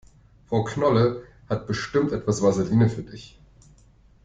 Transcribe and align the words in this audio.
Frau 0.47 0.63
Knolle 0.63 1.27
hat 1.47 1.67
bestimmt 1.67 2.11
etwas 2.11 2.41
Vaseline 2.41 2.89
für 2.89 3.03
dich. 3.03 3.37